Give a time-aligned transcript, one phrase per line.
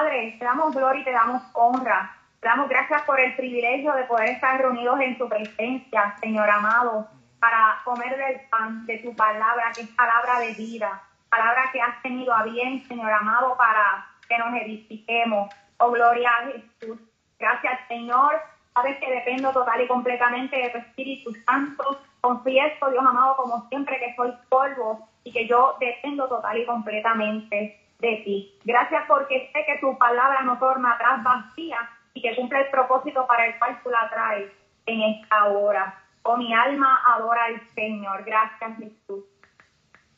[0.00, 2.16] Padre, te damos gloria y te damos honra.
[2.40, 7.06] Te damos gracias por el privilegio de poder estar reunidos en tu presencia, Señor amado,
[7.38, 12.00] para comer del pan de tu palabra, que es palabra de vida, palabra que has
[12.00, 15.54] tenido a bien, Señor amado, para que nos edifiquemos.
[15.76, 16.98] Oh, gloria a Jesús.
[17.38, 18.40] Gracias, Señor.
[18.72, 22.00] Sabes que dependo total y completamente de tu Espíritu Santo.
[22.22, 27.89] Confieso, Dios amado, como siempre, que soy polvo y que yo dependo total y completamente
[28.00, 28.58] de ti.
[28.64, 31.78] Gracias porque sé que tu palabra no torna atrás vacía
[32.14, 34.50] y que cumple el propósito para el cual tú la traes
[34.86, 36.02] en esta hora.
[36.22, 38.24] Oh, mi alma adora al Señor.
[38.24, 39.24] Gracias, Jesús.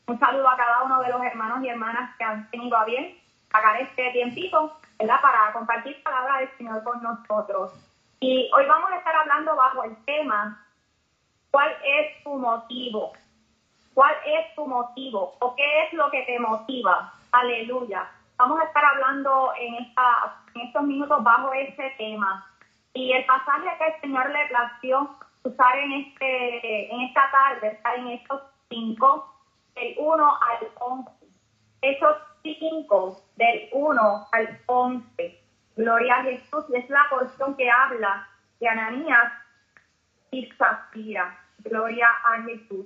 [0.07, 3.17] Un saludo a cada uno de los hermanos y hermanas que han tenido a bien
[3.51, 5.21] sacar este tiempito, ¿verdad?
[5.21, 7.71] Para compartir palabra del Señor con nosotros.
[8.19, 10.65] Y hoy vamos a estar hablando bajo el tema,
[11.51, 13.13] ¿cuál es tu motivo?
[13.93, 15.35] ¿Cuál es tu motivo?
[15.39, 17.13] ¿O qué es lo que te motiva?
[17.33, 18.07] Aleluya.
[18.37, 22.47] Vamos a estar hablando en, esta, en estos minutos bajo ese tema.
[22.93, 27.95] Y el pasaje que el Señor le plació usar en, este, en esta tarde, está
[27.95, 28.39] en estos
[28.69, 29.33] cinco,
[29.73, 31.11] del 1 al 11.
[31.81, 35.41] Esos cinco, del 1 al 11.
[35.75, 36.65] Gloria a Jesús.
[36.71, 39.33] Es la porción que habla de Ananías
[40.29, 41.35] y Zafira.
[41.63, 42.85] Gloria a Jesús.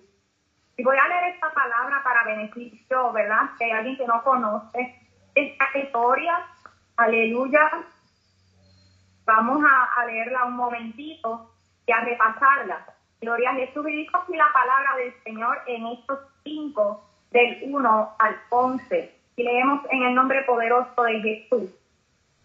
[0.77, 3.49] Y voy a leer esta palabra para beneficio, ¿verdad?
[3.57, 4.95] Que hay alguien que no conoce
[5.33, 6.45] esta historia.
[6.97, 7.69] Aleluya.
[9.25, 11.51] Vamos a, leerla un momentito
[11.87, 12.85] y a repasarla.
[13.19, 13.87] Gloria a Jesús.
[13.89, 19.15] Y dijo así la palabra del Señor en estos cinco, del 1 al 11.
[19.35, 21.71] Y leemos en el nombre poderoso de Jesús.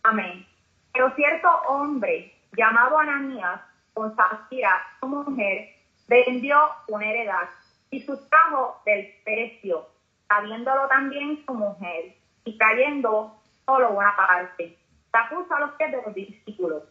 [0.05, 0.47] Amén.
[0.95, 3.61] Pero cierto hombre llamado Ananías,
[3.93, 5.69] con Zafira, su mujer,
[6.09, 6.59] vendió
[6.89, 7.49] una heredad
[7.93, 9.87] y sustrajo del precio,
[10.27, 14.77] sabiéndolo también su mujer, y trayendo solo una parte.
[15.13, 16.83] Se puso a los pies de los discípulos.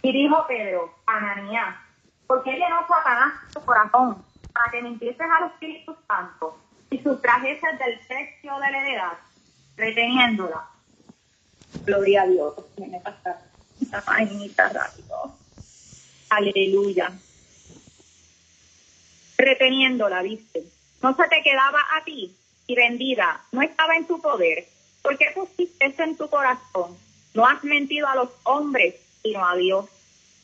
[0.00, 1.76] Y dijo Pedro, Ananías,
[2.26, 4.24] ¿por qué llenó Satanás tu corazón
[4.54, 6.56] para que empieces al Espíritu Santo
[6.90, 9.18] y sustrajeses del precio de la heredad,
[9.76, 10.68] reteniéndola?
[11.84, 12.54] Gloria a Dios.
[12.76, 13.40] Viene pasar
[13.80, 15.36] esta página rápido.
[16.30, 17.10] Aleluya
[19.42, 20.62] reteniéndola, viste.
[21.02, 22.34] No se te quedaba a ti
[22.66, 24.66] y vendida, no estaba en tu poder.
[25.02, 26.96] ¿Por qué pusiste eso en tu corazón?
[27.34, 29.86] No has mentido a los hombres, sino a Dios.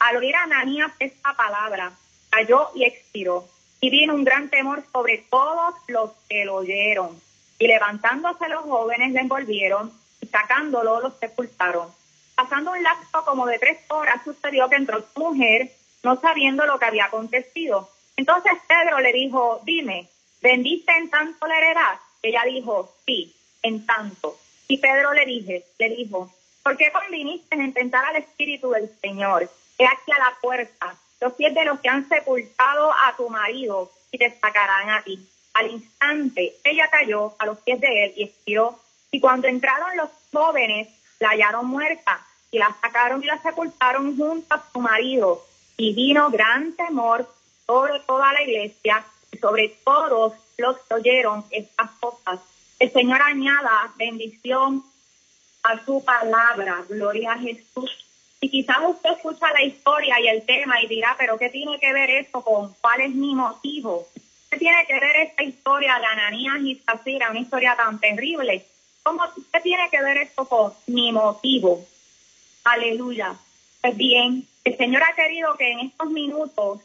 [0.00, 1.92] Al oír a Ananías esta palabra,
[2.30, 3.46] cayó y expiró.
[3.80, 7.20] Y vino un gran temor sobre todos los que lo oyeron.
[7.58, 11.88] Y levantándose los jóvenes le envolvieron y sacándolo los sepultaron.
[12.34, 15.72] Pasando un lapso como de tres horas sucedió que entró su mujer,
[16.02, 17.88] no sabiendo lo que había acontecido.
[18.18, 20.08] Entonces Pedro le dijo, dime,
[20.42, 22.00] ¿vendiste en tanto la heredad?
[22.20, 24.36] Ella dijo, sí, en tanto.
[24.66, 26.28] Y Pedro le dije, le dijo,
[26.64, 29.48] ¿por qué conviniste en tentar al Espíritu del Señor?
[29.78, 33.92] He aquí a la puerta, los pies de los que han sepultado a tu marido
[34.10, 35.24] y te sacarán a ti.
[35.54, 38.80] Al instante ella cayó a los pies de él y expiró.
[39.12, 40.88] Y cuando entraron los jóvenes,
[41.20, 45.44] la hallaron muerta y la sacaron y la sepultaron junto a su marido.
[45.76, 47.37] Y vino gran temor
[47.68, 52.40] sobre toda la iglesia y sobre todos los que oyeron estas cosas.
[52.78, 54.82] El Señor añada bendición
[55.62, 56.82] a su palabra.
[56.88, 58.06] Gloria a Jesús.
[58.40, 61.92] Y quizás usted escucha la historia y el tema y dirá, pero ¿qué tiene que
[61.92, 64.06] ver esto con cuál es mi motivo?
[64.50, 68.64] ¿Qué tiene que ver esta historia de Ananías y Zafira, una historia tan terrible?
[69.02, 71.84] ¿Cómo, ¿Qué tiene que ver esto con mi motivo?
[72.64, 73.36] Aleluya.
[73.82, 76.80] Pues bien, el Señor ha querido que en estos minutos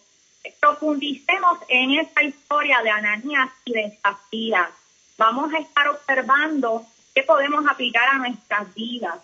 [0.60, 4.72] profundicemos en esta historia de Ananías y de Zafira.
[5.18, 9.20] Vamos a estar observando qué podemos aplicar a nuestras vidas,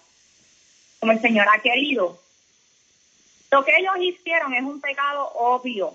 [1.00, 2.19] como el Señor ha querido.
[3.52, 5.94] Lo que ellos hicieron es un pecado obvio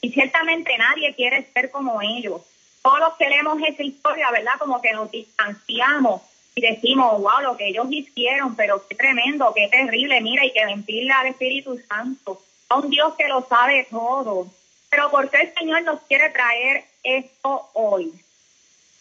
[0.00, 2.42] y ciertamente nadie quiere ser como ellos.
[2.82, 4.58] Todos los que leemos esa historia, ¿verdad?
[4.58, 6.22] Como que nos distanciamos
[6.54, 10.64] y decimos, wow, lo que ellos hicieron, pero qué tremendo, qué terrible, mira, y que
[10.66, 14.48] mentirle al Espíritu Santo a un Dios que lo sabe todo.
[14.90, 18.12] Pero ¿por qué el Señor nos quiere traer esto hoy?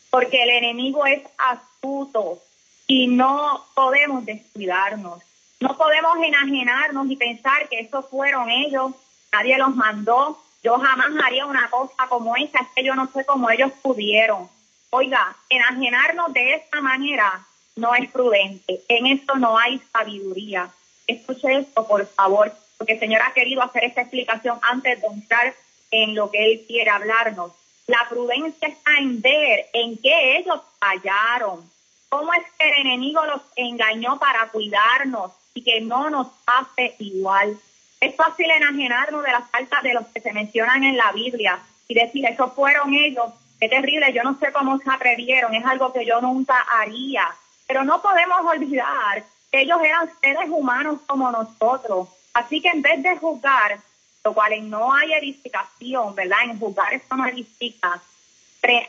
[0.10, 2.42] Porque el enemigo es astuto
[2.88, 5.22] y no podemos descuidarnos.
[5.60, 8.92] No podemos enajenarnos y pensar que esos fueron ellos,
[9.32, 10.42] nadie los mandó.
[10.64, 14.50] Yo jamás haría una cosa como esa, es que yo no sé cómo ellos pudieron.
[14.90, 17.46] Oiga, enajenarnos de esta manera
[17.76, 18.84] no es prudente.
[18.88, 20.70] En esto no hay sabiduría.
[21.08, 25.54] Escuche esto, por favor porque el Señor ha querido hacer esta explicación antes de entrar
[25.92, 27.52] en lo que Él quiere hablarnos.
[27.88, 31.70] La prudencia está en ver en qué ellos fallaron.
[32.10, 37.58] cómo es que el enemigo los engañó para cuidarnos y que no nos hace igual.
[38.00, 41.94] Es fácil enajenarnos de las faltas de los que se mencionan en la Biblia y
[41.94, 46.06] decir, esos fueron ellos, qué terrible, yo no sé cómo se atrevieron, es algo que
[46.06, 47.28] yo nunca haría.
[47.68, 52.10] Pero no podemos olvidar que ellos eran seres humanos como nosotros.
[52.36, 53.80] Así que en vez de juzgar,
[54.26, 56.40] lo cual no hay edificación, ¿verdad?
[56.44, 58.02] En juzgar esto no edifica.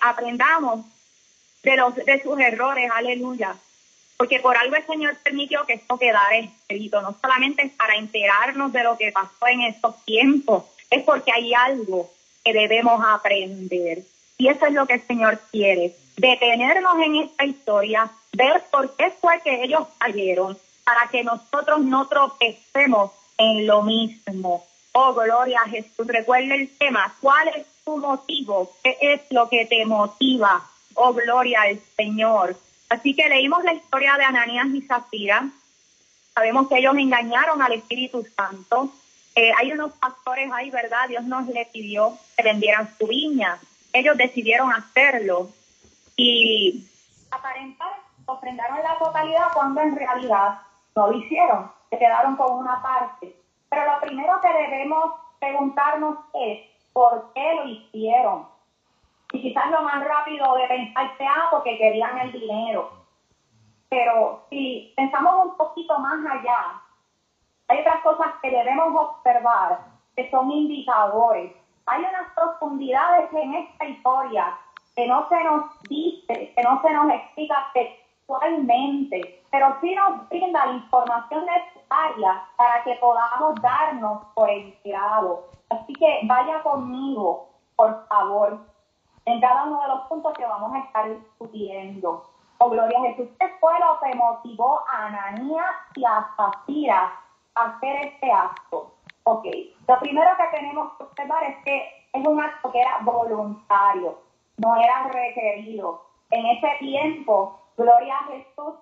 [0.00, 0.84] aprendamos
[1.62, 3.54] de, los, de sus errores, aleluya.
[4.16, 8.72] Porque por algo el Señor permitió que esto quedara escrito, no solamente es para enterarnos
[8.72, 12.10] de lo que pasó en estos tiempos, es porque hay algo
[12.44, 14.02] que debemos aprender.
[14.38, 19.12] Y eso es lo que el Señor quiere, detenernos en esta historia, ver por qué
[19.20, 24.64] fue que ellos cayeron, para que nosotros no tropecemos en lo mismo.
[24.92, 26.06] Oh, gloria a Jesús.
[26.06, 27.14] Recuerda el tema.
[27.20, 28.72] ¿Cuál es tu motivo?
[28.82, 30.64] ¿Qué es lo que te motiva?
[30.94, 32.56] Oh, gloria al Señor.
[32.88, 35.48] Así que leímos la historia de Ananías y Zafira.
[36.34, 38.90] Sabemos que ellos engañaron al Espíritu Santo.
[39.34, 41.08] Eh, hay unos pastores ahí, ¿verdad?
[41.08, 43.58] Dios nos le pidió que vendieran su viña.
[43.92, 45.50] Ellos decidieron hacerlo.
[46.16, 46.86] Y
[47.30, 47.92] aparentar,
[48.24, 50.58] ofrendaron la totalidad cuando en realidad
[50.94, 51.75] no lo hicieron.
[51.90, 53.36] Se quedaron con una parte.
[53.68, 56.60] Pero lo primero que debemos preguntarnos es,
[56.92, 58.48] ¿por qué lo hicieron?
[59.32, 62.90] Y quizás lo más rápido de pensar sea porque querían el dinero.
[63.88, 66.82] Pero si pensamos un poquito más allá,
[67.68, 69.80] hay otras cosas que debemos observar
[70.14, 71.52] que son indicadores.
[71.86, 74.58] Hay unas profundidades en esta historia
[74.94, 77.70] que no se nos dice, que no se nos explica
[78.26, 85.44] textualmente, pero sí nos brinda la información necesaria para que podamos darnos por enterado.
[85.70, 88.58] Así que vaya conmigo, por favor,
[89.24, 92.24] en cada uno de los puntos que vamos a estar discutiendo.
[92.58, 93.28] Oh, gloria a Jesús.
[93.38, 97.12] ¿Qué fue lo que motivó a Ananías y a Zafira
[97.54, 98.92] a hacer este acto?
[99.24, 99.44] Ok,
[99.88, 104.18] lo primero que tenemos que observar es que es un acto que era voluntario,
[104.58, 106.02] no era requerido.
[106.30, 108.74] En ese tiempo, gloria a Jesús,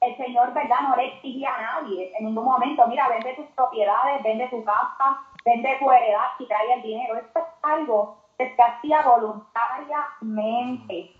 [0.00, 0.80] el Señor, ¿verdad?
[0.88, 5.18] No le exigía a nadie en ningún momento, mira, vende tus propiedades, vende tu casa,
[5.44, 7.16] vende tu heredad y trae el dinero.
[7.16, 11.12] Esto es algo se hacía voluntariamente,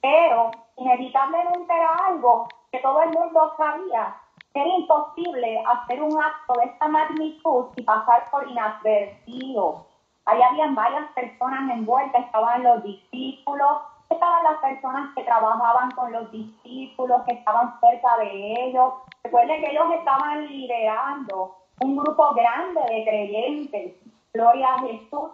[0.00, 4.16] pero inevitablemente era algo que todo el mundo sabía.
[4.52, 9.86] Era imposible hacer un acto de esta magnitud y pasar por inadvertido.
[10.24, 13.78] Ahí habían varias personas envueltas, estaban los discípulos,
[14.14, 18.94] estaban las personas que trabajaban con los discípulos, que estaban cerca de ellos.
[19.24, 23.94] Recuerden que ellos estaban liderando un grupo grande de creyentes.
[24.32, 25.30] Gloria a Jesús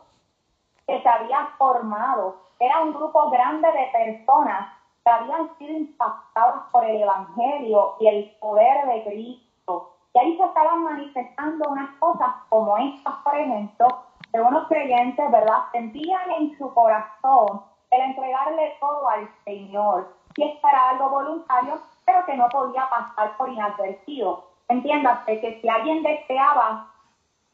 [0.87, 2.37] que se había formado.
[2.59, 4.73] Era un grupo grande de personas
[5.05, 9.97] que habían sido impactadas por el Evangelio y el poder de Cristo.
[10.15, 13.89] Y ahí se estaban manifestando unas cosas como estas, por ejemplo,
[14.33, 15.65] de unos creyentes, ¿verdad?
[15.73, 20.09] Sentían en su corazón el entregarle todo al Señor.
[20.37, 24.45] Esto era algo voluntario, pero que no podía pasar por inadvertido.
[24.69, 26.89] Entiéndase que si alguien deseaba,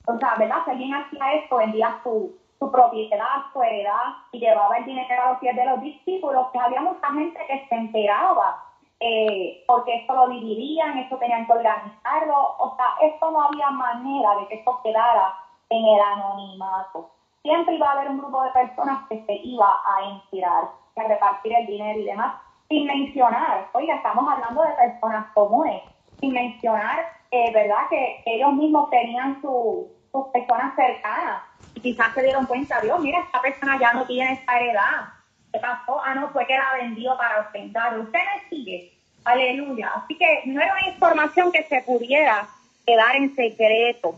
[0.07, 0.65] o sea, ¿verdad?
[0.65, 5.31] Si alguien hacía esto, vendía su, su propiedad, su heredad y llevaba el dinero a
[5.31, 8.65] los pies de los discípulos, que había mucha gente que se enteraba,
[9.01, 14.37] eh, porque esto lo dividían, esto tenían que organizarlo, o sea, esto no había manera
[14.37, 15.35] de que esto quedara
[15.69, 17.11] en el anonimato.
[17.49, 20.65] Siempre iba a haber un grupo de personas que se iba a enterar,
[20.97, 22.37] a repartir el dinero y demás,
[22.69, 25.83] sin mencionar, oiga, estamos hablando de personas comunes,
[26.21, 29.87] sin mencionar, eh, ¿verdad?, que ellos mismos tenían sus
[30.31, 31.41] personas cercanas
[31.81, 35.09] quizás se dieron cuenta, Dios, mira, esta persona ya no tiene esa heredad.
[35.51, 36.03] ¿Qué pasó?
[36.05, 37.99] Ah, no, fue que la vendió para ostentar.
[37.99, 38.93] Usted me sigue.
[39.25, 39.93] Aleluya.
[39.95, 42.47] Así que no era una información que se pudiera
[42.87, 44.15] quedar en secreto.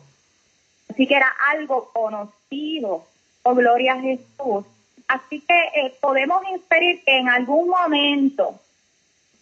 [0.88, 3.04] Así que era algo conocido.
[3.42, 4.64] Oh, gloria a Jesús.
[5.09, 8.61] Así que eh, podemos inferir que en algún momento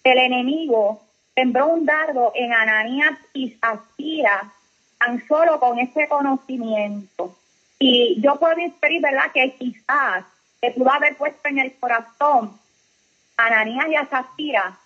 [0.05, 1.02] el enemigo
[1.35, 4.50] sembró un dardo en Ananías y Zafira
[4.99, 7.37] tan solo con ese conocimiento.
[7.78, 10.25] Y yo puedo inferir, ¿verdad?, que quizás
[10.61, 12.59] se pudo haber puesto en el corazón
[13.37, 14.78] a Ananías y a Zafira,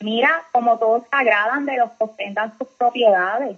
[0.00, 3.56] mira como todos se agradan de los que ostentan sus propiedades.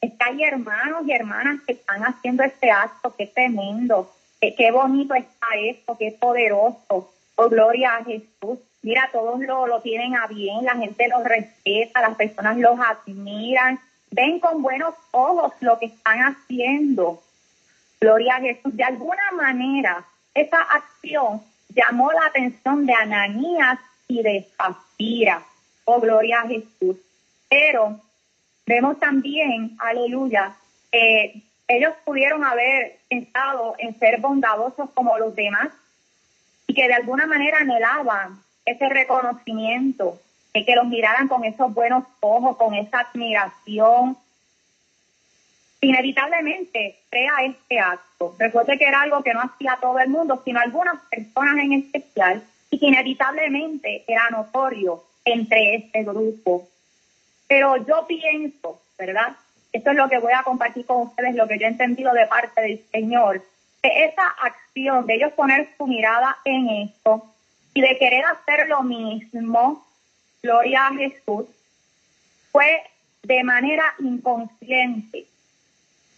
[0.00, 4.12] Es que hay hermanos y hermanas que están haciendo este acto, qué tremendo,
[4.50, 7.12] qué, bonito está esto, qué poderoso.
[7.36, 8.58] Oh, gloria a Jesús.
[8.82, 13.78] Mira, todos lo, lo tienen a bien, la gente los respeta, las personas los admiran,
[14.10, 17.22] ven con buenos ojos lo que están haciendo.
[18.00, 18.76] Gloria a Jesús.
[18.76, 25.42] De alguna manera, esa acción llamó la atención de Ananías y de Zafira.
[25.84, 26.96] Oh, gloria a Jesús.
[27.48, 28.00] Pero
[28.66, 30.56] vemos también, aleluya,
[30.90, 35.68] que ellos pudieron haber pensado en ser bondadosos como los demás
[36.66, 40.20] y que de alguna manera anhelaban ese reconocimiento,
[40.54, 44.16] de que los miraran con esos buenos ojos, con esa admiración.
[45.80, 48.36] Inevitablemente crea este acto.
[48.38, 52.42] Recuerde que era algo que no hacía todo el mundo, sino algunas personas en especial,
[52.70, 56.68] y que inevitablemente era notorio entre este grupo.
[57.48, 59.36] Pero yo pienso, ¿verdad?
[59.72, 62.26] Esto es lo que voy a compartir con ustedes, lo que yo he entendido de
[62.26, 63.42] parte del Señor,
[63.82, 67.24] esa acción de ellos poner su mirada en esto
[67.74, 69.84] y de querer hacer lo mismo,
[70.42, 71.46] gloria a Jesús,
[72.52, 72.82] fue
[73.22, 75.26] de manera inconsciente.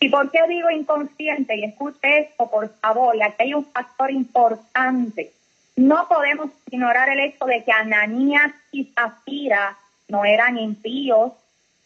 [0.01, 1.57] ¿Y por qué digo inconsciente?
[1.57, 5.33] Y escuche esto, por favor, aquí hay un factor importante.
[5.77, 9.77] No podemos ignorar el hecho de que Ananías y Zafira
[10.09, 11.33] no eran impíos,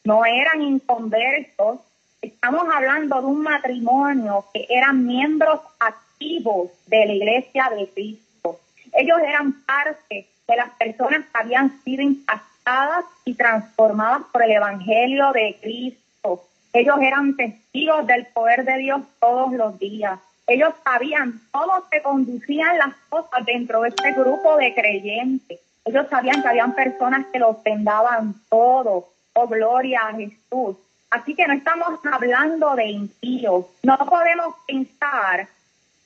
[0.08, 1.80] no eran inconversos.
[2.22, 8.58] Estamos hablando de un matrimonio que eran miembros activos de la iglesia de Cristo.
[8.94, 15.30] Ellos eran parte de las personas que habían sido impactadas y transformadas por el Evangelio
[15.32, 16.42] de Cristo.
[16.72, 20.18] Ellos eran testigos del poder de Dios todos los días.
[20.46, 25.60] Ellos sabían cómo se conducían las cosas dentro de este grupo de creyentes.
[25.84, 29.17] Ellos sabían que habían personas que los vendaban todo.
[29.40, 30.76] Oh, gloria a Jesús.
[31.10, 33.66] Así que no estamos hablando de impíos.
[33.84, 35.46] No podemos pensar,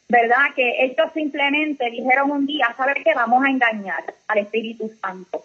[0.06, 0.52] ¿verdad?
[0.54, 3.14] Que ellos simplemente dijeron un día, ¿sabes qué?
[3.14, 5.44] Vamos a engañar al Espíritu Santo.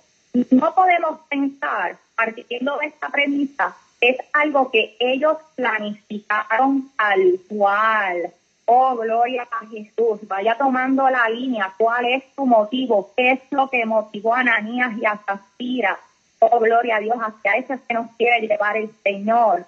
[0.52, 8.34] No podemos pensar, partiendo de esta premisa, es algo que ellos planificaron al cual.
[8.66, 10.28] Oh, gloria a Jesús.
[10.28, 11.74] Vaya tomando la línea.
[11.78, 13.14] ¿Cuál es su motivo?
[13.16, 15.98] ¿Qué es lo que motivó a Ananías y a Zafira?
[16.40, 17.18] Oh, gloria a Dios.
[17.18, 19.66] Hacia eso es que nos quiere llevar el Señor.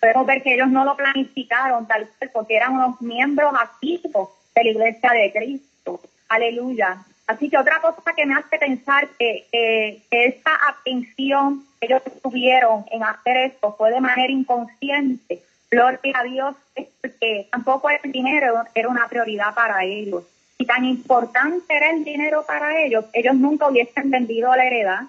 [0.00, 4.64] Podemos ver que ellos no lo planificaron tal vez porque eran unos miembros activos de
[4.64, 6.00] la iglesia de Cristo.
[6.28, 6.98] Aleluya.
[7.26, 12.84] Así que otra cosa que me hace pensar que, que esta atención que ellos tuvieron
[12.90, 16.54] en hacer esto fue de manera inconsciente Gloria a Dios,
[17.00, 20.22] porque tampoco el dinero era una prioridad para ellos.
[20.58, 25.00] Y tan importante era el dinero para ellos, ellos nunca hubiesen vendido la heredad,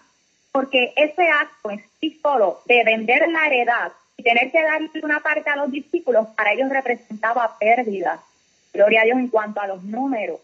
[0.54, 5.20] porque ese acto en sí solo de vender la heredad y tener que darle una
[5.20, 8.22] parte a los discípulos, para ellos representaba pérdida.
[8.72, 10.40] Gloria a Dios en cuanto a los números.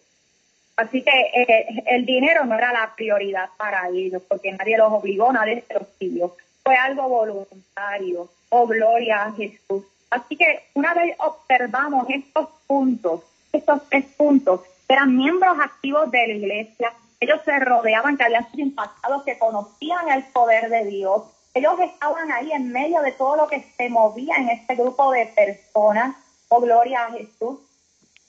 [0.76, 5.32] Así que eh, el dinero no era la prioridad para ellos, porque nadie los obligó,
[5.32, 6.36] nadie se los pidió.
[6.64, 8.30] Fue algo voluntario.
[8.50, 9.84] Oh, gloria a Jesús.
[10.10, 13.22] Así que una vez observamos estos puntos,
[13.54, 18.64] estos tres puntos, eran miembros activos de la iglesia, ellos se rodeaban, que habían sido
[18.64, 21.24] impactados, que conocían el poder de Dios,
[21.54, 25.26] ellos estaban ahí en medio de todo lo que se movía en este grupo de
[25.26, 26.16] personas,
[26.48, 27.60] oh gloria a Jesús.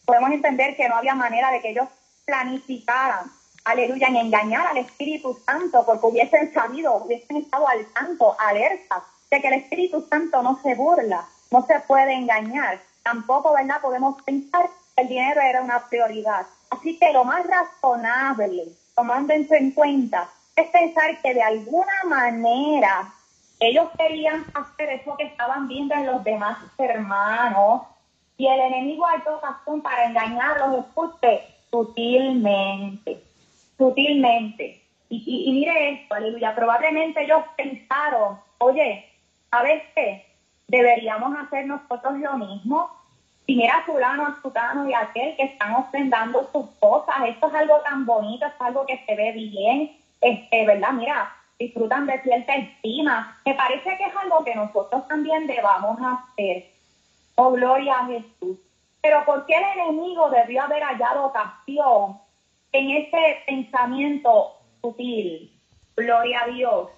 [0.05, 1.89] Podemos entender que no había manera de que ellos
[2.25, 3.31] planificaran,
[3.65, 9.41] aleluya, en engañar al Espíritu Santo, porque hubiesen sabido, hubiesen estado al tanto, alerta, de
[9.41, 12.81] que el Espíritu Santo no se burla, no se puede engañar.
[13.03, 13.81] Tampoco, ¿verdad?
[13.81, 16.47] Podemos pensar que el dinero era una prioridad.
[16.71, 18.69] Así que lo más razonable,
[19.01, 23.11] tomando en cuenta, es pensar que de alguna manera
[23.59, 27.81] ellos querían hacer eso que estaban viendo en los demás hermanos
[28.37, 31.41] y el enemigo hay ocasión para engañarlos, escuche,
[31.71, 33.23] sutilmente,
[33.79, 34.83] sutilmente.
[35.09, 39.07] Y, y mire esto, aleluya, probablemente ellos pensaron, oye,
[39.51, 40.27] ¿sabes qué?
[40.69, 42.91] deberíamos hacer nosotros lo mismo.
[43.51, 47.55] Si mira a fulano, a sutano y aquel que están ofrendando sus cosas, esto es
[47.55, 49.91] algo tan bonito, es algo que se ve bien,
[50.21, 50.93] este, ¿verdad?
[50.93, 53.37] Mira, disfrutan de cierta estima.
[53.45, 56.67] Me parece que es algo que nosotros también debamos hacer.
[57.35, 58.57] Oh, gloria a Jesús.
[59.03, 62.21] Pero ¿por qué el enemigo debió haber hallado ocasión
[62.71, 65.53] en ese pensamiento sutil?
[65.97, 66.91] Gloria a Dios.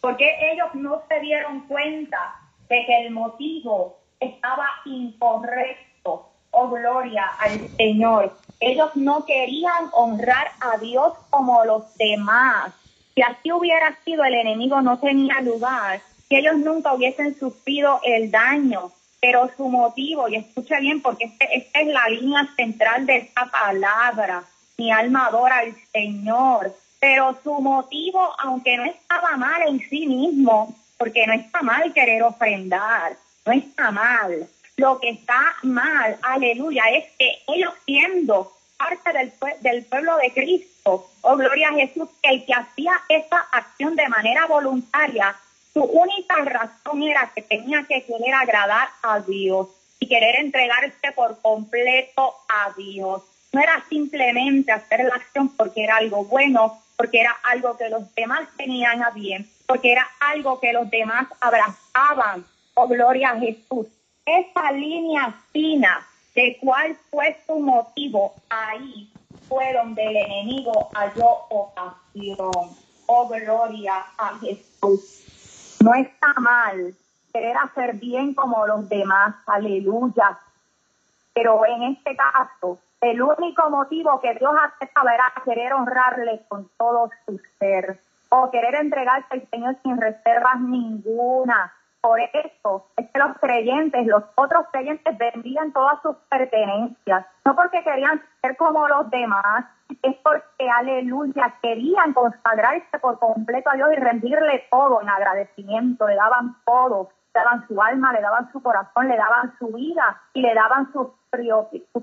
[0.00, 6.28] Porque ellos no se dieron cuenta de que el motivo estaba incorrecto.
[6.52, 8.36] Oh, gloria al Señor.
[8.60, 12.72] Ellos no querían honrar a Dios como los demás.
[13.14, 18.30] Si así hubiera sido, el enemigo no tenía lugar, que ellos nunca hubiesen sufrido el
[18.30, 18.92] daño.
[19.20, 23.46] Pero su motivo, y escucha bien, porque este, esta es la línea central de esta
[23.50, 24.44] palabra,
[24.78, 26.74] mi alma adora al Señor.
[27.00, 32.22] Pero su motivo, aunque no estaba mal en sí mismo, porque no está mal querer
[32.22, 33.16] ofrendar,
[33.46, 34.48] no está mal.
[34.76, 41.10] Lo que está mal, aleluya, es que ellos siendo parte del, del pueblo de Cristo.
[41.20, 45.36] Oh, gloria a Jesús, el que hacía esa acción de manera voluntaria,
[45.74, 49.68] su única razón era que tenía que querer agradar a Dios
[49.98, 53.22] y querer entregarse por completo a Dios.
[53.52, 58.14] No era simplemente hacer la acción porque era algo bueno, porque era algo que los
[58.14, 62.44] demás tenían a bien, porque era algo que los demás abrazaban.
[62.82, 63.88] Oh, gloria a Jesús.
[64.24, 66.00] Esa línea fina
[66.34, 69.12] de cuál fue su motivo, ahí
[69.46, 72.70] fue donde el enemigo halló ocasión.
[73.04, 75.76] Oh, gloria a Jesús.
[75.84, 76.94] No está mal
[77.34, 80.38] querer hacer bien como los demás, aleluya.
[81.34, 84.54] Pero en este caso, el único motivo que Dios
[84.94, 90.58] saber es querer honrarle con todo su ser o querer entregarse al Señor sin reservas
[90.60, 91.74] ninguna.
[92.00, 97.82] Por eso es que los creyentes, los otros creyentes vendían todas sus pertenencias, no porque
[97.82, 99.66] querían ser como los demás,
[100.02, 106.14] es porque, aleluya, querían consagrarse por completo a Dios y rendirle todo en agradecimiento, le
[106.14, 110.40] daban todo, le daban su alma, le daban su corazón, le daban su vida y
[110.40, 111.08] le daban sus,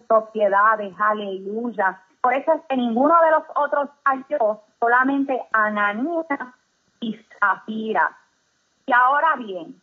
[0.08, 2.02] propiedades, aleluya.
[2.22, 6.26] Por eso es que ninguno de los otros halló, solamente Ananías
[7.00, 8.16] y Zafira.
[8.86, 9.82] Y ahora bien,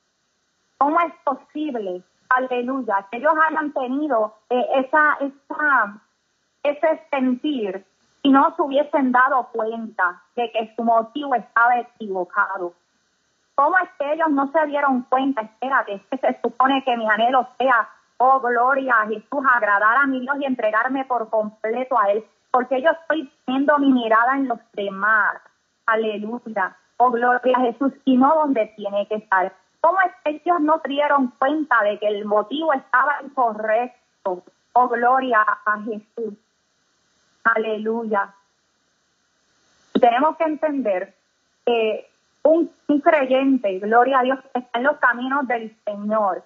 [0.85, 5.99] ¿cómo es posible, aleluya, que ellos hayan tenido eh, esa, esa,
[6.63, 7.87] ese sentir
[8.23, 12.75] y no se hubiesen dado cuenta de que su motivo estaba equivocado?
[13.55, 15.41] ¿Cómo es que ellos no se dieron cuenta?
[15.41, 17.89] Espérate, es que se supone que mi anhelo sea,
[18.19, 22.83] oh gloria a Jesús, agradar a mi Dios y entregarme por completo a Él, porque
[22.83, 25.37] yo estoy poniendo mi mirada en los demás.
[25.87, 26.77] Aleluya.
[26.99, 29.51] Oh gloria a Jesús, y no donde tiene que estar.
[29.85, 34.43] ¿Cómo es que ellos no se dieron cuenta de que el motivo estaba incorrecto?
[34.73, 36.33] Oh gloria a Jesús.
[37.45, 38.33] Aleluya.
[39.93, 41.15] Tenemos que entender
[41.67, 42.09] que
[42.45, 42.71] un,
[43.03, 46.43] creyente, gloria a Dios, está en los caminos del Señor.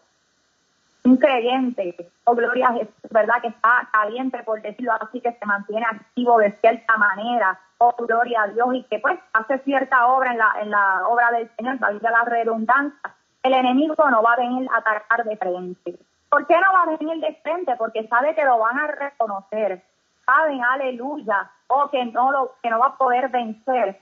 [1.05, 3.41] Un creyente, oh gloria a Jesús, ¿verdad?
[3.41, 8.43] Que está caliente, por decirlo así, que se mantiene activo de cierta manera, oh gloria
[8.43, 11.79] a Dios, y que pues hace cierta obra en la, en la obra del Señor,
[11.79, 13.15] valga la redundancia.
[13.49, 15.99] El enemigo no va a venir a atacar de frente.
[16.29, 17.75] ¿Por qué no va a venir de frente?
[17.77, 19.83] Porque sabe que lo van a reconocer.
[20.27, 23.99] Saben, aleluya, o oh, que no, lo, que no va a poder vencer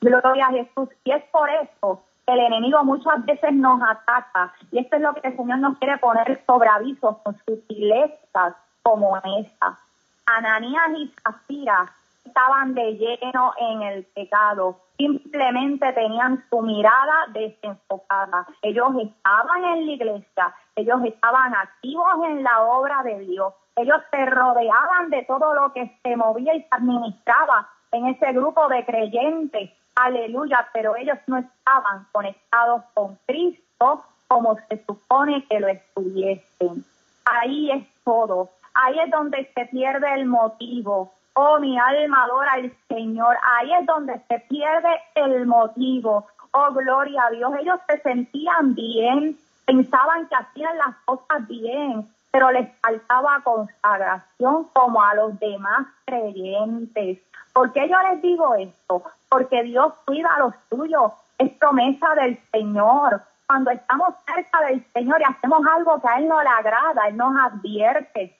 [0.00, 0.88] Gloria a Jesús.
[1.04, 4.52] Y es por eso que el enemigo muchas veces nos ataca.
[4.72, 9.16] Y esto es lo que el Señor nos quiere poner sobre avisos con sutilezas como
[9.38, 9.78] esta.
[10.26, 11.92] Ananías y Zafira
[12.34, 14.80] estaban de lleno en el pecado.
[14.96, 18.46] Simplemente tenían su mirada desenfocada.
[18.62, 23.54] Ellos estaban en la iglesia, ellos estaban activos en la obra de Dios.
[23.76, 28.84] Ellos se rodeaban de todo lo que se movía y administraba en ese grupo de
[28.84, 36.84] creyentes aleluya, pero ellos no estaban conectados con Cristo como se supone que lo estuviesen.
[37.24, 41.12] Ahí es todo, ahí es donde se pierde el motivo.
[41.36, 46.28] Oh, mi alma adora al Señor, ahí es donde se pierde el motivo.
[46.52, 52.52] Oh, gloria a Dios, ellos se sentían bien, pensaban que hacían las cosas bien, pero
[52.52, 57.18] les faltaba consagración como a los demás creyentes.
[57.52, 59.02] ¿Por qué yo les digo esto?
[59.28, 63.22] Porque Dios cuida a los suyos, es promesa del Señor.
[63.48, 67.16] Cuando estamos cerca del Señor y hacemos algo que a Él no le agrada, Él
[67.16, 68.38] nos advierte.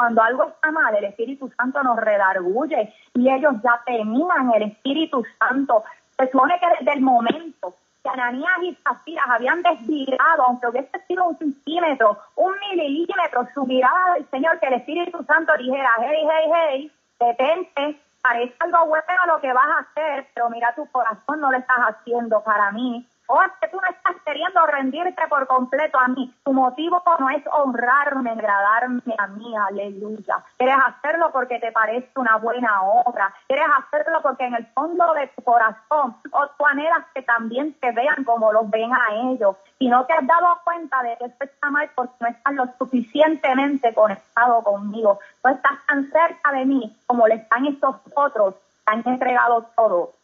[0.00, 5.22] Cuando algo está mal, el Espíritu Santo nos redarguye y ellos ya tenían el Espíritu
[5.38, 5.84] Santo.
[6.16, 11.26] Se supone que desde el momento que Ananías y Zafiras habían desviado, aunque hubiese sido
[11.26, 16.50] un centímetro, un milímetro, su mirada del Señor, que el Espíritu Santo dijera, hey, hey,
[16.54, 21.52] hey, detente, parece algo bueno lo que vas a hacer, pero mira, tu corazón no
[21.52, 23.06] lo estás haciendo para mí.
[23.32, 26.34] O es que tú no estás queriendo rendirte por completo a mí.
[26.42, 30.38] Tu motivo no es honrarme, agradarme a mí, aleluya.
[30.56, 33.32] Quieres hacerlo porque te parece una buena obra.
[33.46, 37.92] Quieres hacerlo porque en el fondo de tu corazón o tú anhelas que también te
[37.92, 39.54] vean como los ven a ellos.
[39.78, 42.66] Y no te has dado cuenta de que esto está mal porque no estás lo
[42.78, 45.20] suficientemente conectado conmigo.
[45.44, 50.14] No estás tan cerca de mí como le están estos otros que han entregado todo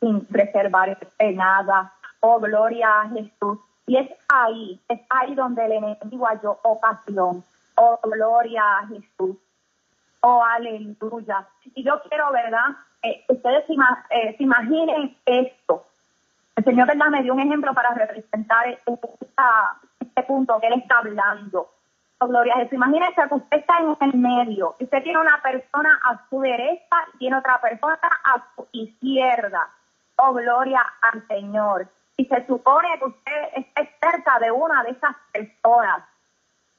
[0.00, 1.92] sin reservar nada
[2.28, 3.60] Oh, gloria a Jesús.
[3.86, 7.44] Y es ahí, es ahí donde el enemigo halló ocasión.
[7.76, 9.36] Oh, gloria a Jesús.
[10.22, 11.46] Oh, aleluya.
[11.76, 12.74] Y yo quiero, ¿verdad?
[13.04, 13.64] Eh, ustedes
[14.10, 15.84] eh, se, imaginen esto.
[16.56, 17.10] El Señor, ¿verdad?
[17.10, 21.70] Me dio un ejemplo para representar este punto que Él está hablando.
[22.18, 22.72] Oh, gloria a Jesús.
[22.72, 24.74] Imagínese que usted está en el medio.
[24.80, 29.68] Usted tiene una persona a su derecha y tiene otra persona a su izquierda.
[30.16, 31.88] Oh, gloria al Señor.
[32.16, 36.02] Y se supone que usted esté cerca de una de esas personas.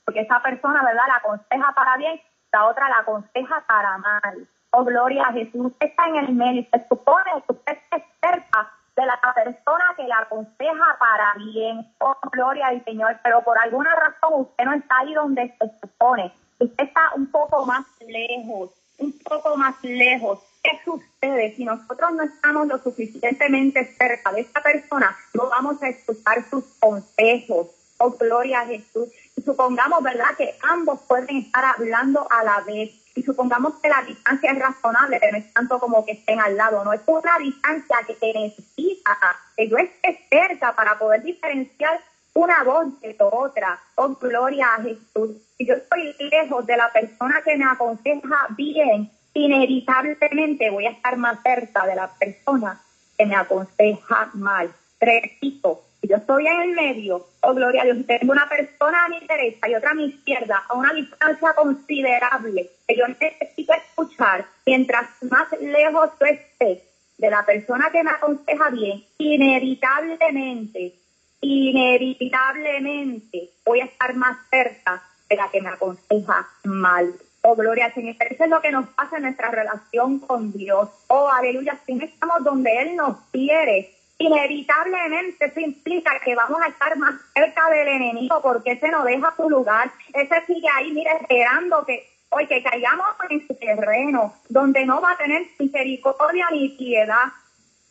[0.05, 2.21] Porque esa persona, ¿verdad?, la aconseja para bien,
[2.51, 4.47] la otra la aconseja para mal.
[4.71, 5.67] Oh, gloria a Jesús.
[5.67, 6.65] Usted está en el medio.
[6.71, 11.87] Se supone que usted esté cerca de la persona que la aconseja para bien.
[11.99, 13.19] Oh, gloria al Señor.
[13.23, 16.33] Pero por alguna razón usted no está ahí donde se supone.
[16.59, 20.39] Usted está un poco más lejos, un poco más lejos.
[20.67, 25.15] ¿Qué sucede si nosotros no estamos lo suficientemente cerca de esta persona?
[25.33, 27.67] No vamos a escuchar sus consejos.
[27.99, 29.07] Oh, gloria a Jesús.
[29.37, 34.01] Y supongamos, ¿verdad?, que ambos pueden estar hablando a la vez y supongamos que la
[34.01, 37.39] distancia es razonable, pero no es tanto como que estén al lado, no es una
[37.39, 39.17] distancia que te necesita
[39.55, 42.01] que yo esté cerca para poder diferenciar
[42.33, 43.79] una voz de otra.
[43.95, 45.37] Oh, gloria a Jesús.
[45.57, 51.17] Si yo estoy lejos de la persona que me aconseja bien, inevitablemente voy a estar
[51.17, 52.81] más cerca de la persona
[53.17, 54.73] que me aconseja mal.
[54.99, 59.09] Repito, si yo estoy en el medio, oh gloria a Dios, tengo una persona a
[59.09, 64.45] mi derecha y otra a mi izquierda, a una distancia considerable, que yo necesito escuchar,
[64.65, 66.83] mientras más lejos yo esté
[67.17, 70.93] de la persona que me aconseja bien, inevitablemente,
[71.41, 77.13] inevitablemente voy a estar más cerca de la que me aconseja mal.
[77.49, 78.15] Oh, gloria al Señor.
[78.19, 80.89] Eso es lo que nos pasa en nuestra relación con Dios.
[81.07, 81.79] Oh, aleluya.
[81.85, 87.15] Si no estamos donde Él nos quiere, inevitablemente eso implica que vamos a estar más
[87.33, 92.05] cerca del enemigo porque ese no deja su lugar, ese sigue ahí, mira, esperando que
[92.31, 97.31] hoy que caigamos en su terreno, donde no va a tener misericordia ni piedad.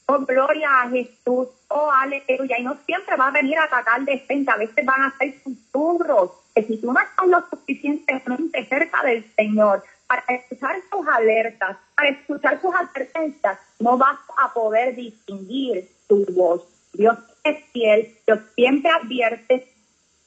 [0.09, 1.49] Oh, gloria a Jesús.
[1.69, 2.59] Oh, aleluya.
[2.59, 4.53] Y no siempre va a venir a atacar de frente.
[4.53, 6.31] A veces van a ser susurros.
[6.55, 12.11] Que si tú no estás lo suficientemente cerca del Señor para escuchar sus alertas, para
[12.11, 16.63] escuchar sus advertencias, no vas a poder distinguir tu voz.
[16.93, 19.69] Dios es fiel, Dios siempre advierte,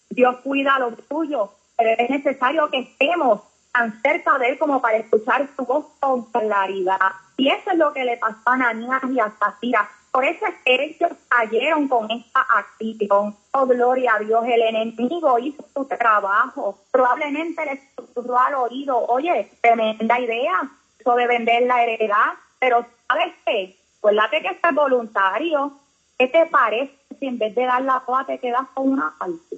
[0.09, 4.97] Dios cuida lo tuyo, pero es necesario que estemos tan cerca de Él como para
[4.97, 7.12] escuchar su voz con claridad.
[7.38, 9.89] Y eso es lo que le pasó a Ananías y a Zafira.
[10.12, 13.36] Por eso es que ellos cayeron con esta acción.
[13.51, 16.79] Oh, gloria a Dios, el enemigo hizo su trabajo.
[16.91, 23.34] Probablemente le susurró al oído, oye, tremenda idea, eso de vender la heredad, pero ¿sabes
[23.45, 23.77] qué?
[23.99, 25.73] Acuérdate que este es voluntario.
[26.17, 29.58] ¿Qué te parece si en vez de dar la coa te quedas con una parte?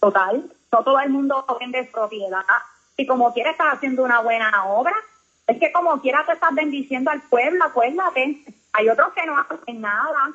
[0.00, 2.42] Total, no todo el mundo vende propiedad.
[3.00, 4.94] Y como quiera estar haciendo una buena obra,
[5.46, 8.44] es que como quiera te estás bendiciendo al pueblo, acuérdate.
[8.74, 10.32] Hay otros que no hacen nada.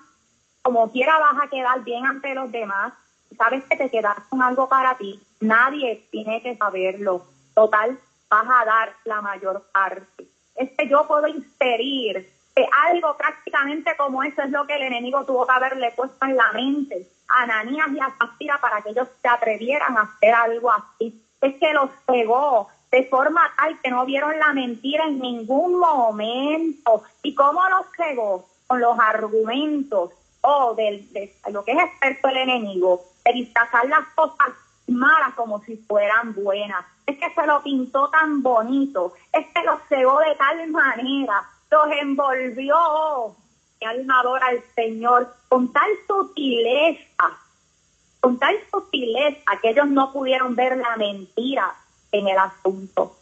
[0.63, 2.91] Como quiera vas a quedar bien ante los demás.
[3.37, 5.21] Sabes que te quedas con algo para ti.
[5.41, 7.27] Nadie tiene que saberlo.
[7.53, 7.99] Total,
[8.31, 10.25] vas a dar la mayor parte.
[10.55, 12.27] Es que yo puedo inferir
[12.87, 16.51] algo prácticamente como eso es lo que el enemigo tuvo que haberle puesto en la
[16.51, 21.21] mente a Ananías y a Zafira para que ellos se atrevieran a hacer algo así.
[21.45, 27.03] Es que los pegó de forma tal que no vieron la mentira en ningún momento.
[27.21, 28.47] ¿Y cómo los pegó?
[28.67, 34.07] Con los argumentos o oh, de, lo que es experto el enemigo, de disfrazar las
[34.15, 34.49] cosas
[34.87, 36.83] malas como si fueran buenas.
[37.05, 41.87] Es que se lo pintó tan bonito, es que los cegó de tal manera los
[42.01, 43.35] envolvió,
[43.81, 47.37] mi alma adora al Señor, con tal sutileza,
[48.25, 51.75] con tal sutileza que ellos no pudieron ver la mentira
[52.11, 53.15] en el asunto.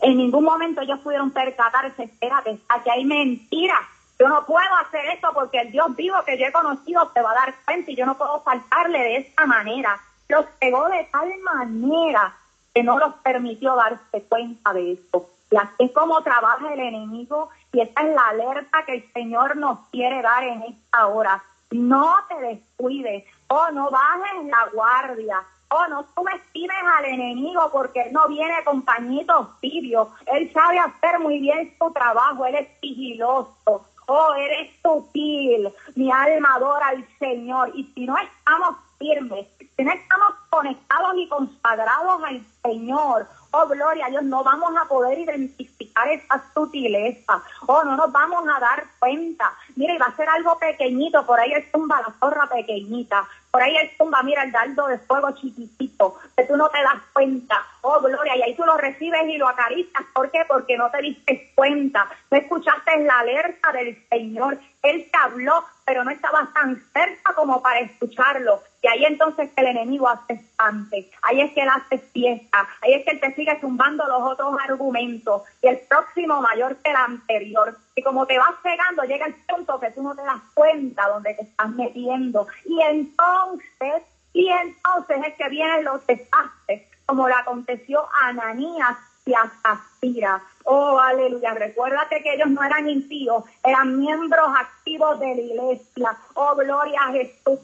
[0.00, 3.76] En ningún momento ellos pudieron percatarse, espérate, aquí hay mentira.
[4.18, 7.30] Yo no puedo hacer esto porque el Dios vivo que yo he conocido se va
[7.30, 10.00] a dar cuenta y yo no puedo faltarle de esta manera.
[10.28, 12.34] Los pegó de tal manera
[12.74, 15.28] que no los permitió darse cuenta de esto.
[15.52, 19.56] Y así es como trabaja el enemigo y esta es la alerta que el Señor
[19.58, 21.40] nos quiere dar en esta hora.
[21.70, 27.70] No te descuides, o oh, no bajes la guardia, o oh, no subestimes al enemigo
[27.70, 30.08] porque él no viene con pañitos tibios.
[30.26, 33.84] Él sabe hacer muy bien su trabajo, él es sigiloso.
[34.06, 37.70] Oh, eres sutil, mi alma adora al Señor.
[37.74, 44.10] Y si no estamos firmes, no estamos conectados y consagrados al Señor, Oh, gloria a
[44.10, 47.42] Dios, no vamos a poder identificar esa sutileza.
[47.66, 49.52] Oh, no nos vamos a dar cuenta.
[49.74, 53.26] Mira, va a ser algo pequeñito, por ahí es tumba la zorra pequeñita.
[53.50, 57.02] Por ahí es tumba, mira el dardo de fuego chiquitito, que tú no te das
[57.12, 57.60] cuenta.
[57.80, 60.04] Oh, gloria, y ahí tú lo recibes y lo acaricias.
[60.14, 60.44] ¿Por qué?
[60.46, 62.08] Porque no te diste cuenta.
[62.30, 67.60] No escuchaste la alerta del Señor Él te habló, pero no estabas tan cerca como
[67.60, 68.62] para escucharlo.
[68.82, 71.10] Y ahí entonces el enemigo hace espante.
[71.22, 72.66] Ahí es que él hace fiesta.
[72.82, 75.42] Ahí es que él te sigue zumbando los otros argumentos.
[75.62, 77.76] Y el próximo mayor que el anterior.
[77.94, 81.34] Y como te vas pegando, llega el punto que tú no te das cuenta donde
[81.34, 82.46] te estás metiendo.
[82.64, 89.34] Y entonces, y entonces es que vienen los desastres, como le aconteció a Ananías y
[89.34, 90.42] a Zafira.
[90.64, 91.52] Oh, aleluya.
[91.52, 96.16] Recuérdate que ellos no eran impíos, eran miembros activos de la iglesia.
[96.34, 97.58] Oh, gloria a Jesús.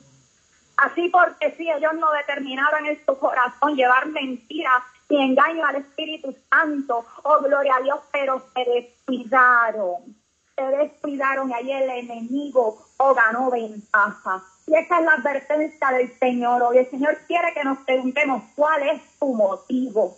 [0.76, 6.34] Así porque si ellos no determinaron en su corazón llevar mentiras y engaño al Espíritu
[6.50, 10.16] Santo, oh, gloria a Dios, pero se descuidaron.
[10.56, 14.42] Se descuidaron y ahí el enemigo, oh, ganó ventaja.
[14.66, 16.78] Y esa es la advertencia del Señor hoy.
[16.78, 20.16] El Señor quiere que nos preguntemos cuál es tu motivo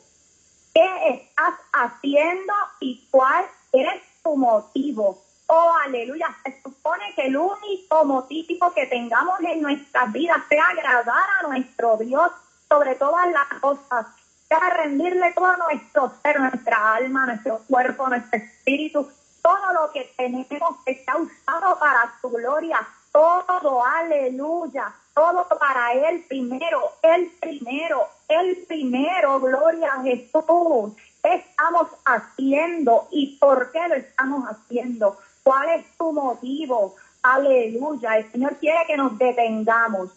[0.79, 5.19] qué estás haciendo y cuál es tu motivo.
[5.51, 6.27] Oh, aleluya.
[6.45, 11.97] Se supone que el único motivo que tengamos en nuestras vidas sea agradar a nuestro
[11.97, 12.31] Dios
[12.69, 14.07] sobre todas las cosas,
[14.47, 19.09] sea rendirle todo nuestro ser, nuestra alma, nuestro cuerpo, nuestro espíritu,
[19.43, 26.93] todo lo que tenemos está usado para su gloria, todo, aleluya, todo para Él primero,
[27.01, 30.93] Él primero, Él primero, gloria a Jesús.
[31.23, 35.17] ¿Qué estamos haciendo y por qué lo estamos haciendo?
[35.49, 36.95] ¿Cuál es tu motivo?
[37.23, 40.11] Aleluya, el Señor quiere que nos detengamos.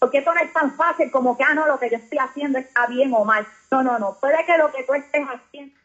[0.00, 2.58] Porque esto no es tan fácil como que, ah, no, lo que yo estoy haciendo
[2.58, 3.46] está bien o mal.
[3.70, 4.18] No, no, no.
[4.18, 5.78] Puede que lo que tú estés haciendo.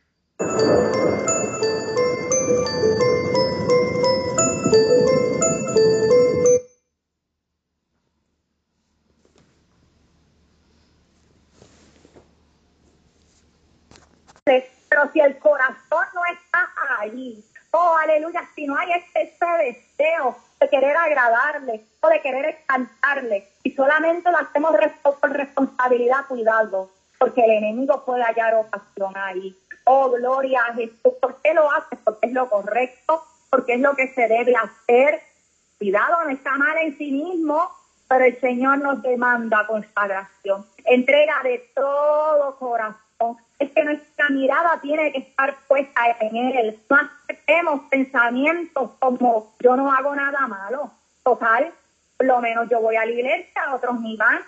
[14.90, 17.46] Pero si el corazón no está ahí,
[17.78, 19.32] oh aleluya, si no hay ese,
[19.63, 26.90] deseo de querer agradarle o de querer cantarle, y solamente lo hacemos por responsabilidad, cuidado,
[27.20, 29.56] porque el enemigo puede hallar ocasión ahí.
[29.86, 31.13] Oh, gloria a Jesús.
[31.22, 31.96] ¿Por qué lo hace?
[32.04, 35.22] Porque es lo correcto, porque es lo que se debe hacer.
[35.78, 37.70] Cuidado, no está mal en sí mismo,
[38.08, 43.08] pero el Señor nos demanda consagración, entrega de todo corazón
[43.60, 46.80] es que nuestra mirada tiene que estar puesta en Él.
[46.90, 46.98] No
[47.48, 50.92] aceptemos pensamientos como yo no hago nada malo.
[51.24, 51.72] Total,
[52.18, 54.40] por lo menos yo voy a la iglesia, otros ni van.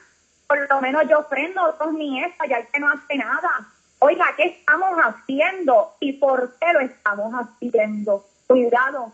[0.48, 3.68] Por lo menos yo ofrendo, otros ni eso, ya el que no hace nada.
[4.00, 8.26] Oiga, ¿qué estamos haciendo y por qué lo estamos haciendo?
[8.48, 9.12] Cuidado,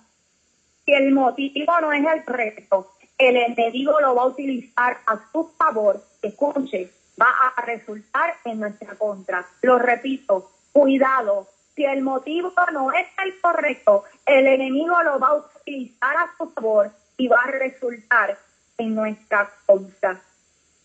[0.85, 5.51] si el motivo no es el reto, el enemigo lo va a utilizar a su
[5.57, 6.01] favor.
[6.21, 9.45] Escuche, va a resultar en nuestra contra.
[9.61, 11.47] Lo repito, cuidado.
[11.75, 16.49] Si el motivo no es el correcto, el enemigo lo va a utilizar a su
[16.51, 18.37] favor y va a resultar
[18.77, 20.17] en nuestra contra.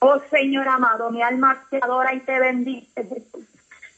[0.00, 3.06] Oh Señor amado, mi alma te adora y te bendice.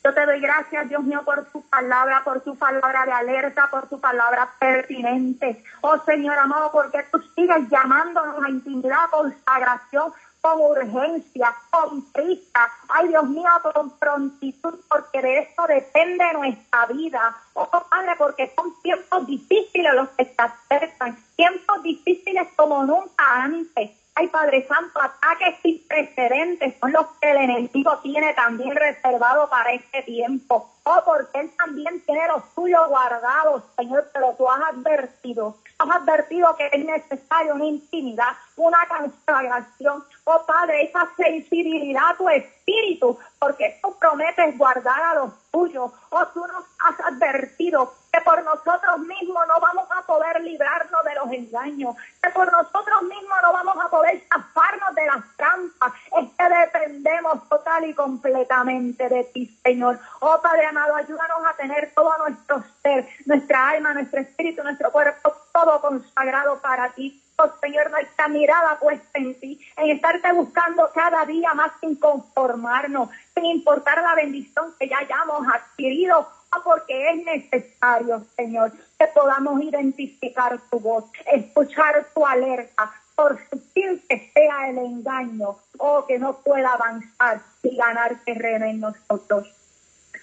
[0.05, 3.89] Yo te doy gracias, Dios mío, por tu palabra, por tu palabra de alerta, por
[3.89, 5.63] tu palabra pertinente.
[5.81, 13.09] Oh Señor amado, porque tú sigues llamándonos a intimidad, consagración, con urgencia, con prisa, ay
[13.09, 17.37] Dios mío, con prontitud, porque de esto depende nuestra vida.
[17.55, 24.02] Oh Padre, porque son tiempos difíciles los que se acercan, tiempos difíciles como nunca antes.
[24.15, 29.73] Ay, Padre Santo, ataques sin precedentes son los que el enemigo tiene también reservado para
[29.73, 30.71] este tiempo.
[30.85, 36.55] Oh, porque Él también tiene los suyos guardados, Señor, pero tú has advertido, has advertido
[36.57, 40.05] que es necesario una intimidad, una consagración.
[40.25, 45.91] Oh, Padre, esa sensibilidad a tu espíritu, porque tú prometes guardar a los tuyos.
[46.11, 51.15] Oh, tú nos has advertido que por nosotros mismos no vamos a poder librarnos de
[51.15, 55.93] los engaños, que por nosotros mismos no vamos a poder zafarnos de las trampas.
[56.19, 59.99] Es que dependemos total y completamente de ti, Señor.
[60.21, 65.33] Oh, Padre amado, ayúdanos a tener todo nuestro ser, nuestra alma, nuestro espíritu, nuestro cuerpo,
[65.53, 67.19] todo consagrado para ti.
[67.39, 73.09] Oh Señor, nuestra mirada puesta en ti, en estarte buscando cada día más sin conformarnos,
[73.35, 76.29] sin importar la bendición que ya hayamos adquirido,
[76.65, 84.31] porque es necesario, Señor, que podamos identificar tu voz, escuchar tu alerta, por sutil que
[84.35, 89.49] sea el engaño, o oh, que no pueda avanzar y ganar terreno en nosotros.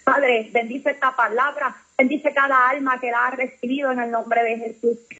[0.03, 4.57] Padre, bendice esta palabra, bendice cada alma que la ha recibido en el nombre de
[4.57, 4.97] Jesús.